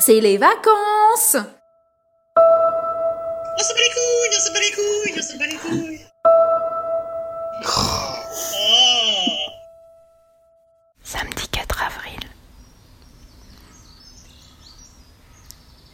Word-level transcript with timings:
c'est 0.00 0.20
les 0.20 0.36
vacances 0.38 1.36
On 1.36 1.42
se 3.62 3.74
bat 3.74 3.80
les 3.80 3.90
couilles, 3.90 4.30
on 4.32 4.40
se 4.40 4.50
bat 4.52 4.60
les 4.60 4.70
couilles, 4.72 5.14
on 5.18 5.22
se 5.22 5.36
bat 5.36 5.46
les 5.46 5.56
couilles. 5.56 6.00
Oh. 7.66 8.14
Samedi 11.04 11.46
4 11.48 11.82
avril. 11.82 12.20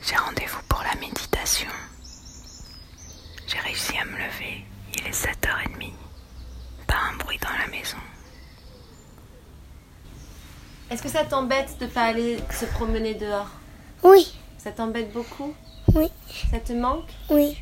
J'ai 0.03 0.15
rendez-vous 0.17 0.63
pour 0.69 0.83
la 0.85 0.95
méditation. 1.01 1.71
J'ai 3.49 3.59
réussi 3.59 3.99
à 3.99 4.05
me 4.05 4.13
lever. 4.13 4.65
Il 4.95 5.05
est 5.07 5.11
7h30. 5.11 5.93
Pas 6.87 6.99
un 7.13 7.17
bruit 7.17 7.39
dans 7.39 7.51
la 7.59 7.67
maison. 7.67 7.99
Est-ce 10.91 11.03
que 11.03 11.09
ça 11.09 11.25
t'embête 11.25 11.79
de 11.81 11.87
pas 11.87 12.03
aller 12.03 12.39
se 12.53 12.67
promener 12.67 13.15
dehors? 13.15 13.51
Oui, 14.03 14.33
Ça 14.59 14.71
t'embête 14.73 15.13
beaucoup 15.13 15.55
oui, 15.95 16.09
Ça 16.51 16.59
te 16.59 16.73
manque 16.73 17.05
oui. 17.31 17.57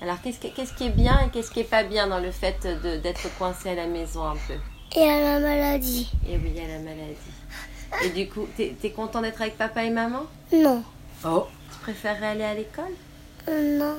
Alors 0.00 0.20
qu'est-ce 0.22 0.38
qui, 0.38 0.50
qu'est-ce 0.52 0.72
qui 0.74 0.84
est 0.86 0.90
bien 0.90 1.18
et 1.26 1.30
qu'est-ce 1.30 1.50
qui 1.50 1.60
est 1.60 1.64
pas 1.64 1.82
bien 1.84 2.06
dans 2.08 2.20
le 2.20 2.30
fait 2.30 2.56
de- 2.82 2.96
d'être 2.98 3.28
coincé 3.38 3.70
à 3.70 3.74
la 3.74 3.86
maison 3.86 4.24
un 4.24 4.36
peu? 4.46 4.54
Et 4.98 5.02
à 5.08 5.20
la 5.20 5.40
maladie 5.40 6.10
Et 6.28 6.36
oui, 6.36 6.52
a 6.60 6.66
la 6.68 6.78
maladie. 6.78 8.04
Et 8.04 8.10
du 8.10 8.28
coup, 8.28 8.46
t'es 8.56 8.74
es 8.82 8.90
content 8.90 9.22
d'être 9.22 9.40
avec 9.40 9.56
papa 9.56 9.84
et 9.84 9.90
maman? 9.90 10.22
Non, 10.52 10.82
Oh 11.24 11.46
Tu 11.72 11.78
préférerais 11.80 12.26
aller 12.28 12.44
à 12.44 12.54
l'école? 12.54 12.92
Euh, 13.48 13.78
non. 13.78 13.94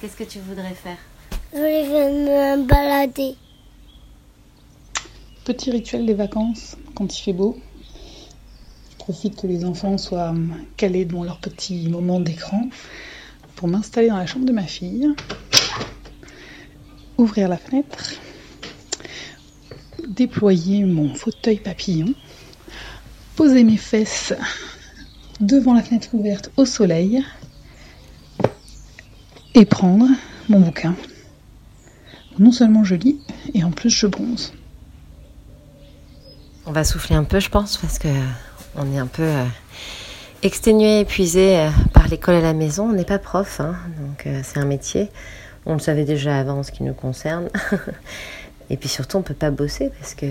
Qu'est-ce 0.00 0.16
que 0.16 0.24
tu 0.24 0.38
voudrais 0.40 0.74
faire? 0.74 0.96
Je 1.52 1.58
voulais 1.58 2.56
me 2.56 2.62
balader. 2.66 3.36
Petit 5.44 5.70
rituel 5.70 6.06
des 6.06 6.14
vacances 6.14 6.76
quand 6.94 7.14
il 7.18 7.22
fait 7.22 7.32
beau. 7.32 7.58
Profite 9.02 9.34
que 9.34 9.48
les 9.48 9.64
enfants 9.64 9.98
soient 9.98 10.28
hum, 10.28 10.54
calés 10.76 11.04
dans 11.04 11.24
leur 11.24 11.38
petit 11.38 11.88
moment 11.88 12.20
d'écran 12.20 12.68
pour 13.56 13.66
m'installer 13.66 14.06
dans 14.06 14.16
la 14.16 14.26
chambre 14.26 14.44
de 14.46 14.52
ma 14.52 14.62
fille, 14.62 15.08
ouvrir 17.18 17.48
la 17.48 17.56
fenêtre, 17.56 18.12
déployer 20.06 20.84
mon 20.84 21.12
fauteuil 21.16 21.56
papillon, 21.56 22.14
poser 23.34 23.64
mes 23.64 23.76
fesses 23.76 24.34
devant 25.40 25.74
la 25.74 25.82
fenêtre 25.82 26.10
ouverte 26.12 26.52
au 26.56 26.64
soleil 26.64 27.24
et 29.56 29.64
prendre 29.64 30.06
mon 30.48 30.60
bouquin. 30.60 30.94
Non 32.38 32.52
seulement 32.52 32.84
je 32.84 32.94
lis, 32.94 33.18
et 33.52 33.64
en 33.64 33.72
plus 33.72 33.90
je 33.90 34.06
bronze. 34.06 34.52
On 36.66 36.70
va 36.70 36.84
souffler 36.84 37.16
un 37.16 37.24
peu, 37.24 37.40
je 37.40 37.50
pense, 37.50 37.78
parce 37.78 37.98
que 37.98 38.06
on 38.76 38.92
est 38.92 38.98
un 38.98 39.06
peu 39.06 39.22
euh, 39.22 39.44
exténué, 40.42 41.00
épuisé 41.00 41.58
euh, 41.58 41.70
par 41.92 42.08
l'école 42.08 42.36
à 42.36 42.40
la 42.40 42.54
maison. 42.54 42.88
On 42.88 42.92
n'est 42.92 43.04
pas 43.04 43.18
prof, 43.18 43.60
hein, 43.60 43.76
donc 43.98 44.26
euh, 44.26 44.40
c'est 44.42 44.58
un 44.58 44.64
métier. 44.64 45.10
On 45.66 45.74
le 45.74 45.78
savait 45.78 46.04
déjà 46.04 46.38
avant 46.38 46.58
en 46.58 46.62
ce 46.62 46.72
qui 46.72 46.82
nous 46.82 46.94
concerne. 46.94 47.48
Et 48.70 48.76
puis 48.76 48.88
surtout, 48.88 49.18
on 49.18 49.22
peut 49.22 49.34
pas 49.34 49.50
bosser 49.50 49.90
parce 49.98 50.14
que 50.14 50.26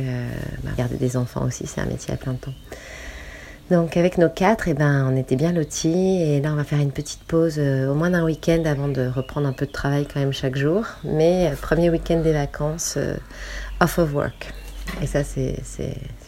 bah, 0.64 0.72
garder 0.76 0.96
des 0.96 1.16
enfants 1.16 1.46
aussi, 1.46 1.68
c'est 1.68 1.80
un 1.80 1.86
métier 1.86 2.14
à 2.14 2.18
plein 2.18 2.34
temps. 2.34 2.54
Donc 3.70 3.96
avec 3.98 4.18
nos 4.18 4.30
quatre, 4.30 4.68
eh 4.68 4.74
ben, 4.74 5.08
on 5.10 5.16
était 5.16 5.36
bien 5.36 5.54
lotis 5.54 6.22
et 6.22 6.42
là 6.42 6.52
on 6.52 6.56
va 6.56 6.64
faire 6.64 6.80
une 6.80 6.92
petite 6.92 7.24
pause 7.24 7.60
au 7.60 7.94
moins 7.94 8.10
d'un 8.10 8.26
week-end 8.26 8.64
avant 8.66 8.88
de 8.88 9.08
reprendre 9.08 9.48
un 9.48 9.54
peu 9.54 9.66
de 9.66 9.72
travail 9.72 10.08
quand 10.12 10.20
même 10.20 10.34
chaque 10.34 10.58
jour. 10.58 10.86
Mais 11.04 11.54
premier 11.62 11.90
week-end 11.90 12.20
des 12.22 12.34
vacances, 12.34 12.98
off 13.80 14.00
of 14.00 14.14
work. 14.14 14.52
Et 15.02 15.08
ça 15.08 15.24
c'est 15.24 15.62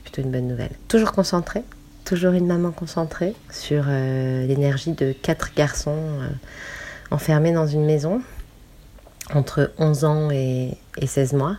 plutôt 0.03 0.21
une 0.21 0.31
bonne 0.31 0.47
nouvelle. 0.47 0.71
Toujours 0.87 1.11
concentrée, 1.11 1.63
toujours 2.05 2.33
une 2.33 2.47
maman 2.47 2.71
concentrée 2.71 3.35
sur 3.49 3.85
euh, 3.87 4.45
l'énergie 4.45 4.91
de 4.91 5.13
quatre 5.13 5.51
garçons 5.55 5.97
euh, 5.97 6.27
enfermés 7.11 7.51
dans 7.51 7.67
une 7.67 7.85
maison 7.85 8.21
entre 9.33 9.71
11 9.77 10.05
ans 10.05 10.31
et, 10.31 10.77
et 10.97 11.07
16 11.07 11.33
mois. 11.33 11.57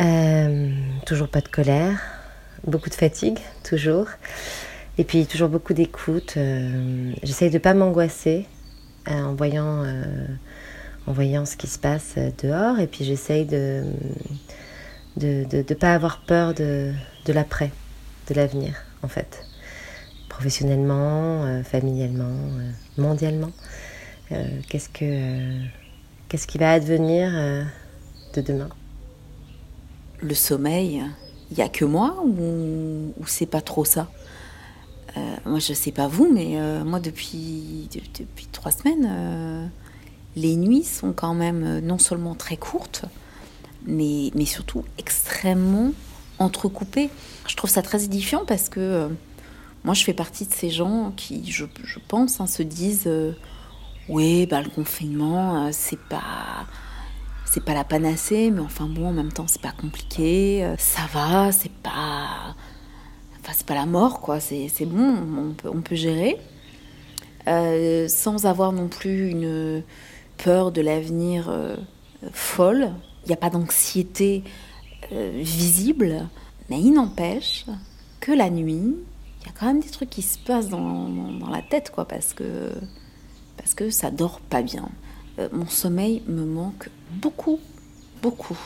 Euh, 0.00 0.70
toujours 1.06 1.28
pas 1.28 1.40
de 1.40 1.48
colère, 1.48 1.98
beaucoup 2.66 2.90
de 2.90 2.94
fatigue, 2.94 3.38
toujours. 3.64 4.06
Et 4.98 5.04
puis 5.04 5.26
toujours 5.26 5.48
beaucoup 5.48 5.72
d'écoute. 5.72 6.36
J'essaye 7.22 7.50
de 7.50 7.58
pas 7.58 7.72
m'angoisser 7.72 8.46
en 9.06 9.34
voyant, 9.34 9.84
en 11.06 11.12
voyant 11.12 11.46
ce 11.46 11.56
qui 11.56 11.66
se 11.66 11.78
passe 11.78 12.16
dehors. 12.42 12.78
Et 12.80 12.86
puis 12.86 13.04
j'essaye 13.04 13.46
de 13.46 13.82
de 15.16 15.26
ne 15.26 15.44
de, 15.44 15.62
de 15.62 15.74
pas 15.74 15.94
avoir 15.94 16.20
peur 16.20 16.54
de, 16.54 16.92
de 17.26 17.32
l'après, 17.32 17.70
de 18.28 18.34
l'avenir, 18.34 18.74
en 19.02 19.08
fait. 19.08 19.44
Professionnellement, 20.28 21.44
euh, 21.44 21.62
familialement, 21.62 22.24
euh, 22.30 22.70
mondialement. 22.98 23.50
Euh, 24.32 24.46
Qu'est-ce 24.68 24.88
que 24.88 25.60
qu'est-ce 26.28 26.46
qui 26.46 26.58
va 26.58 26.72
advenir 26.72 27.30
de 28.34 28.40
demain? 28.40 28.68
Le 30.20 30.34
sommeil, 30.34 31.02
il 31.50 31.58
y 31.58 31.62
a 31.62 31.68
que 31.68 31.84
moi 31.84 32.22
ou, 32.24 33.12
c'est 33.26 33.46
pas 33.46 33.60
trop 33.60 33.84
ça? 33.84 34.08
Moi, 35.44 35.58
je 35.58 35.72
sais 35.74 35.90
pas 35.90 36.06
vous, 36.06 36.30
mais 36.32 36.56
moi, 36.84 37.00
depuis, 37.00 37.88
de- 37.92 38.00
depuis 38.22 38.46
trois 38.52 38.70
semaines, 38.70 39.68
les 40.36 40.54
nuits 40.54 40.84
sont 40.84 41.12
quand 41.12 41.34
même 41.34 41.80
non 41.80 41.98
seulement 41.98 42.36
très 42.36 42.56
courtes, 42.56 43.06
mais, 43.86 44.30
mais 44.36 44.44
surtout 44.44 44.84
extrêmement 44.98 45.90
entrecoupées. 46.40 47.10
Je 47.46 47.54
trouve 47.54 47.70
ça 47.70 47.82
très 47.82 48.04
édifiant 48.04 48.44
parce 48.46 48.68
que 48.68 48.80
euh, 48.80 49.08
moi, 49.84 49.94
je 49.94 50.02
fais 50.02 50.12
partie 50.12 50.46
de 50.46 50.52
ces 50.52 50.70
gens 50.70 51.12
qui, 51.16 51.50
je, 51.50 51.64
pense, 52.08 52.40
hein, 52.40 52.46
se 52.46 52.62
disent 52.62 53.06
euh, 53.06 53.32
Oui, 54.08 54.46
bah, 54.46 54.62
le 54.62 54.70
confinement, 54.70 55.66
euh, 55.66 55.68
c'est 55.72 56.00
pas 56.00 56.66
c'est 57.44 57.64
pas 57.64 57.74
la 57.74 57.82
panacée, 57.82 58.52
mais 58.52 58.60
enfin 58.60 58.86
bon, 58.86 59.08
en 59.08 59.12
même 59.12 59.32
temps, 59.32 59.46
c'est 59.48 59.60
pas 59.60 59.72
compliqué, 59.72 60.72
ça 60.78 61.02
va, 61.12 61.50
c'est 61.50 61.72
pas. 61.72 62.54
Enfin, 63.40 63.52
c'est 63.52 63.66
pas 63.66 63.74
la 63.74 63.86
mort, 63.86 64.20
quoi, 64.20 64.38
c'est 64.38 64.70
bon, 64.86 65.16
on 65.36 65.52
peut, 65.54 65.68
on 65.68 65.80
peut 65.80 65.96
gérer. 65.96 66.36
Sans 68.08 68.46
avoir 68.46 68.70
non 68.70 68.86
plus 68.86 69.30
une 69.30 69.82
peur 70.38 70.70
de 70.70 70.80
l'avenir 70.80 71.52
folle. 72.32 72.92
Il 73.24 73.28
n'y 73.28 73.34
a 73.34 73.36
pas 73.36 73.50
d'anxiété 73.50 74.44
visible, 75.10 76.28
mais 76.68 76.80
il 76.80 76.92
n'empêche 76.92 77.66
que 78.20 78.32
la 78.32 78.50
nuit, 78.50 78.96
il 79.40 79.46
y 79.46 79.48
a 79.48 79.52
quand 79.58 79.66
même 79.66 79.80
des 79.80 79.88
trucs 79.88 80.10
qui 80.10 80.22
se 80.22 80.38
passent 80.38 80.68
dans 80.68 81.48
la 81.50 81.62
tête, 81.62 81.90
quoi, 81.90 82.06
parce 82.06 82.34
que, 82.34 82.72
parce 83.56 83.74
que 83.74 83.90
ça 83.90 84.10
dort 84.10 84.40
pas 84.40 84.62
bien. 84.62 84.88
Euh, 85.38 85.48
mon 85.52 85.66
sommeil 85.66 86.22
me 86.26 86.44
manque 86.44 86.90
beaucoup, 87.10 87.58
beaucoup. 88.22 88.58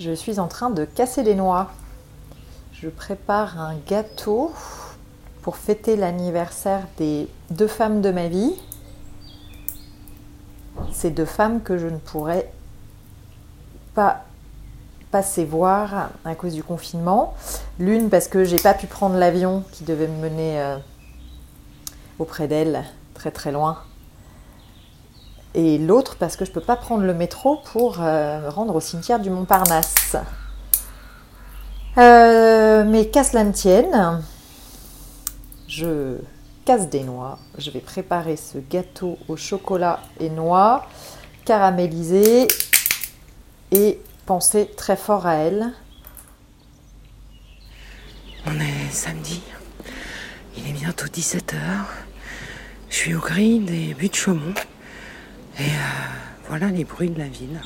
Je 0.00 0.12
suis 0.12 0.40
en 0.40 0.48
train 0.48 0.70
de 0.70 0.86
casser 0.86 1.22
les 1.22 1.34
noix. 1.34 1.70
Je 2.82 2.88
prépare 2.88 3.60
un 3.60 3.74
gâteau 3.86 4.52
pour 5.42 5.56
fêter 5.56 5.96
l'anniversaire 5.96 6.86
des 6.96 7.28
deux 7.50 7.66
femmes 7.66 8.00
de 8.00 8.10
ma 8.10 8.28
vie. 8.28 8.54
Ces 10.90 11.10
deux 11.10 11.26
femmes 11.26 11.60
que 11.60 11.76
je 11.76 11.86
ne 11.86 11.98
pourrais 11.98 12.50
pas 13.94 14.24
passer 15.10 15.44
voir 15.44 16.08
à 16.24 16.34
cause 16.34 16.54
du 16.54 16.62
confinement. 16.62 17.34
L'une 17.78 18.08
parce 18.08 18.28
que 18.28 18.44
j'ai 18.44 18.58
pas 18.58 18.72
pu 18.72 18.86
prendre 18.86 19.16
l'avion 19.16 19.62
qui 19.72 19.84
devait 19.84 20.08
me 20.08 20.16
mener 20.16 20.58
euh, 20.58 20.78
auprès 22.18 22.48
d'elle, 22.48 22.84
très 23.12 23.30
très 23.30 23.52
loin. 23.52 23.80
Et 25.52 25.76
l'autre 25.76 26.16
parce 26.18 26.34
que 26.34 26.46
je 26.46 26.50
peux 26.50 26.62
pas 26.62 26.76
prendre 26.76 27.04
le 27.04 27.12
métro 27.12 27.58
pour 27.72 27.96
euh, 28.00 28.40
me 28.40 28.48
rendre 28.48 28.74
au 28.74 28.80
cimetière 28.80 29.20
du 29.20 29.28
Montparnasse. 29.28 30.16
Euh, 31.98 32.84
mais 32.84 33.08
qu'à 33.08 33.24
cela 33.24 33.44
ne 33.44 33.52
tienne, 33.52 34.22
je 35.66 36.18
casse 36.64 36.88
des 36.88 37.02
noix. 37.02 37.38
Je 37.58 37.70
vais 37.70 37.80
préparer 37.80 38.36
ce 38.36 38.58
gâteau 38.58 39.18
au 39.28 39.36
chocolat 39.36 40.00
et 40.20 40.30
noix, 40.30 40.86
caramélisé 41.44 42.46
et 43.72 44.00
penser 44.26 44.70
très 44.76 44.96
fort 44.96 45.26
à 45.26 45.34
elle. 45.34 45.72
On 48.46 48.58
est 48.58 48.90
samedi. 48.92 49.42
Il 50.56 50.68
est 50.68 50.72
bientôt 50.72 51.06
17h. 51.06 51.56
Je 52.88 52.94
suis 52.94 53.14
au 53.14 53.20
grill 53.20 53.64
des 53.64 53.94
buts 53.94 54.08
de 54.08 54.14
Chaumont. 54.14 54.54
Et 55.58 55.62
euh, 55.62 55.66
voilà 56.48 56.68
les 56.68 56.84
bruits 56.84 57.10
de 57.10 57.18
la 57.18 57.28
ville. 57.28 57.60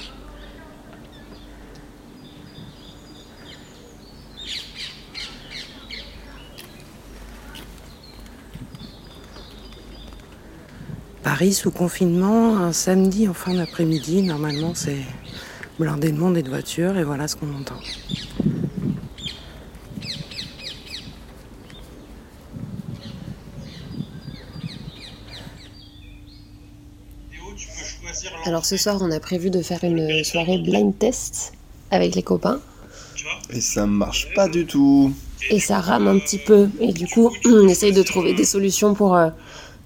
Paris 11.36 11.52
sous 11.52 11.72
confinement, 11.72 12.58
un 12.58 12.72
samedi 12.72 13.26
en 13.26 13.34
fin 13.34 13.54
d'après-midi, 13.54 14.22
normalement 14.22 14.70
c'est 14.72 15.00
blindé 15.80 16.12
de 16.12 16.16
monde 16.16 16.36
et 16.36 16.44
de 16.44 16.48
voitures, 16.48 16.96
et 16.96 17.02
voilà 17.02 17.26
ce 17.26 17.34
qu'on 17.34 17.52
entend. 17.52 17.74
Alors 28.46 28.64
ce 28.64 28.76
soir, 28.76 28.98
on 29.00 29.10
a 29.10 29.18
prévu 29.18 29.50
de 29.50 29.60
faire 29.60 29.82
une 29.82 30.22
soirée 30.22 30.58
blind 30.58 30.96
test 30.96 31.54
avec 31.90 32.14
les 32.14 32.22
copains. 32.22 32.60
Et 33.50 33.60
ça 33.60 33.86
marche 33.86 34.32
pas 34.36 34.48
du 34.48 34.66
tout. 34.66 35.12
Et 35.50 35.58
ça 35.58 35.80
rame 35.80 36.06
un 36.06 36.20
petit 36.20 36.38
peu. 36.38 36.68
Et 36.78 36.92
du 36.92 37.08
coup, 37.08 37.32
on 37.44 37.66
essaye 37.66 37.92
de 37.92 38.04
trouver 38.04 38.34
des 38.34 38.44
solutions 38.44 38.94
pour, 38.94 39.16
euh, 39.16 39.30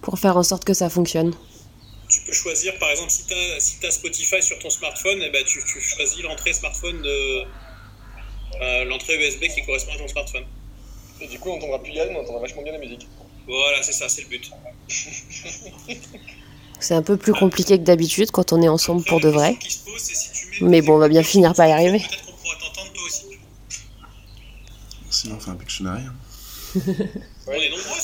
pour 0.03 0.19
faire 0.19 0.37
en 0.37 0.43
sorte 0.43 0.65
que 0.65 0.75
ça 0.75 0.89
fonctionne. 0.91 1.35
Tu 2.09 2.21
peux 2.23 2.33
choisir, 2.33 2.79
par 2.79 2.91
exemple, 2.91 3.11
si 3.11 3.27
tu 3.27 3.35
as, 3.35 3.61
si 3.61 3.77
Spotify 3.91 4.43
sur 4.43 4.59
ton 4.61 4.71
smartphone, 4.71 5.21
eh 5.23 5.31
ben, 5.31 5.45
tu, 5.45 5.61
tu 5.65 5.81
choisis 5.81 6.23
l'entrée 6.23 6.53
smartphone 6.53 7.03
de. 7.03 7.45
euh, 8.62 8.85
l'entrée 8.85 9.17
USB 9.17 9.45
qui 9.55 9.65
correspond 9.65 9.93
à 9.93 9.99
ton 9.99 10.09
smartphone. 10.09 10.45
Et 11.21 11.27
du 11.27 11.39
coup, 11.39 11.50
on 11.50 11.56
entendra 11.56 11.83
plus 11.83 11.93
Yann, 11.93 12.09
on 12.17 12.21
entendra 12.21 12.41
vachement 12.41 12.62
bien 12.62 12.73
la 12.73 12.79
musique. 12.79 13.06
Voilà, 13.47 13.83
c'est 13.83 13.93
ça, 13.93 14.09
c'est 14.09 14.23
le 14.23 14.29
but. 14.29 14.50
C'est 16.81 16.95
un 16.95 17.03
peu 17.03 17.17
plus 17.17 17.33
compliqué 17.33 17.77
que 17.79 17.83
d'habitude 17.83 18.31
quand 18.31 18.53
on 18.53 18.62
est 18.62 18.69
ensemble 18.69 19.05
pour 19.05 19.21
de 19.21 19.29
vrai. 19.29 19.59
Mais 20.61 20.81
bon, 20.81 20.95
on 20.95 20.99
va 20.99 21.09
bien 21.09 21.25
finir 21.25 21.53
par 21.55 21.67
y 21.67 21.73
arriver. 21.73 22.03
Sinon, 25.11 25.37
on 25.37 25.41
fait 25.41 25.50
un 25.50 25.56
Pictionary. 25.56 26.03
On 27.47 27.53
est 27.53 27.71
nombreux 27.71 28.00